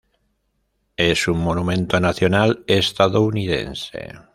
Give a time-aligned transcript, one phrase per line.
[0.97, 4.13] Es un monumento nacional estadounidense.